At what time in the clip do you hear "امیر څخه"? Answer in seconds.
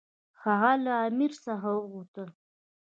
1.07-1.69